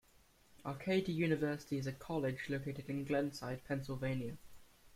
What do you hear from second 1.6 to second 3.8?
is a college located in Glenside,